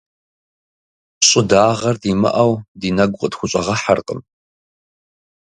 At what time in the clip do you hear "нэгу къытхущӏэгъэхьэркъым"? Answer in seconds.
2.95-4.19